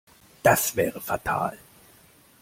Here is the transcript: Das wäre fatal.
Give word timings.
Das 0.41 0.75
wäre 0.75 0.99
fatal. 0.99 1.55